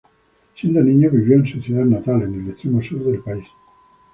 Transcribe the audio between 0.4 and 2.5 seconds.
Siendo niño vivió en su ciudad natal, en el